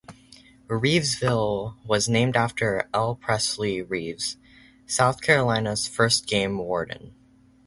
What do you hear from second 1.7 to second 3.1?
was named after